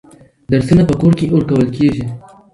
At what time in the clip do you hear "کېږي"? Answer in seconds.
1.77-2.05